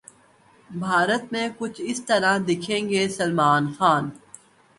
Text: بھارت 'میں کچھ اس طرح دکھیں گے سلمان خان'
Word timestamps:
بھارت 0.69 1.23
'میں 1.31 1.47
کچھ 1.57 1.81
اس 1.81 1.99
طرح 2.05 2.37
دکھیں 2.47 2.89
گے 2.89 3.07
سلمان 3.09 3.63
خان' 3.77 4.09